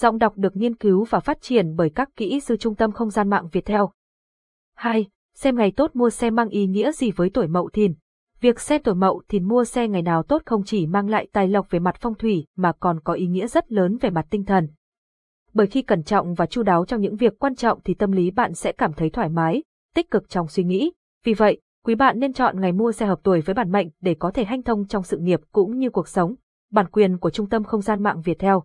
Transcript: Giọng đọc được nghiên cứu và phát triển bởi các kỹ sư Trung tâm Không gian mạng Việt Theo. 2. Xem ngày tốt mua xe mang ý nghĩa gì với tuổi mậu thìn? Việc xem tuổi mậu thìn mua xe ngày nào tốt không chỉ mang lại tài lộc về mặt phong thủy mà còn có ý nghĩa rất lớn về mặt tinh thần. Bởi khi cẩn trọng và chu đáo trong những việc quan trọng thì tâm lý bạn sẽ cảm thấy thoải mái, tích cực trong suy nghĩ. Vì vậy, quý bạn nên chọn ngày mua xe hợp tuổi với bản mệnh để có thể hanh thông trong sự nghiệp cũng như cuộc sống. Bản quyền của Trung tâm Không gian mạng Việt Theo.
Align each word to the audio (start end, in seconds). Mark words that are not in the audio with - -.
Giọng 0.00 0.18
đọc 0.18 0.32
được 0.36 0.56
nghiên 0.56 0.76
cứu 0.76 1.04
và 1.04 1.20
phát 1.20 1.38
triển 1.40 1.76
bởi 1.76 1.90
các 1.90 2.16
kỹ 2.16 2.40
sư 2.40 2.56
Trung 2.56 2.74
tâm 2.74 2.92
Không 2.92 3.10
gian 3.10 3.30
mạng 3.30 3.48
Việt 3.52 3.64
Theo. 3.64 3.90
2. 4.74 5.06
Xem 5.34 5.56
ngày 5.56 5.72
tốt 5.76 5.90
mua 5.96 6.10
xe 6.10 6.30
mang 6.30 6.48
ý 6.48 6.66
nghĩa 6.66 6.92
gì 6.92 7.10
với 7.10 7.30
tuổi 7.30 7.48
mậu 7.48 7.68
thìn? 7.72 7.94
Việc 8.40 8.60
xem 8.60 8.82
tuổi 8.82 8.94
mậu 8.94 9.22
thìn 9.28 9.48
mua 9.48 9.64
xe 9.64 9.88
ngày 9.88 10.02
nào 10.02 10.22
tốt 10.22 10.42
không 10.46 10.64
chỉ 10.64 10.86
mang 10.86 11.08
lại 11.08 11.28
tài 11.32 11.48
lộc 11.48 11.70
về 11.70 11.78
mặt 11.78 11.96
phong 12.00 12.14
thủy 12.14 12.46
mà 12.56 12.72
còn 12.80 13.00
có 13.00 13.12
ý 13.12 13.26
nghĩa 13.26 13.46
rất 13.46 13.72
lớn 13.72 13.96
về 14.00 14.10
mặt 14.10 14.26
tinh 14.30 14.44
thần. 14.44 14.68
Bởi 15.54 15.66
khi 15.66 15.82
cẩn 15.82 16.02
trọng 16.02 16.34
và 16.34 16.46
chu 16.46 16.62
đáo 16.62 16.84
trong 16.84 17.00
những 17.00 17.16
việc 17.16 17.38
quan 17.38 17.54
trọng 17.54 17.80
thì 17.84 17.94
tâm 17.94 18.12
lý 18.12 18.30
bạn 18.30 18.54
sẽ 18.54 18.72
cảm 18.72 18.92
thấy 18.92 19.10
thoải 19.10 19.28
mái, 19.28 19.62
tích 19.94 20.10
cực 20.10 20.28
trong 20.28 20.48
suy 20.48 20.64
nghĩ. 20.64 20.92
Vì 21.24 21.34
vậy, 21.34 21.60
quý 21.84 21.94
bạn 21.94 22.18
nên 22.18 22.32
chọn 22.32 22.60
ngày 22.60 22.72
mua 22.72 22.92
xe 22.92 23.06
hợp 23.06 23.20
tuổi 23.22 23.40
với 23.40 23.54
bản 23.54 23.72
mệnh 23.72 23.88
để 24.00 24.14
có 24.18 24.30
thể 24.30 24.44
hanh 24.44 24.62
thông 24.62 24.86
trong 24.86 25.02
sự 25.02 25.18
nghiệp 25.18 25.40
cũng 25.52 25.78
như 25.78 25.90
cuộc 25.90 26.08
sống. 26.08 26.34
Bản 26.70 26.86
quyền 26.86 27.18
của 27.18 27.30
Trung 27.30 27.48
tâm 27.48 27.64
Không 27.64 27.82
gian 27.82 28.02
mạng 28.02 28.20
Việt 28.20 28.38
Theo. 28.38 28.64